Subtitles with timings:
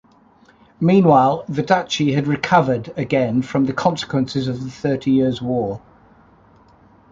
[0.79, 5.79] Meanwhile, the duchy had recovered again from the consequences of the Thirty Years' War.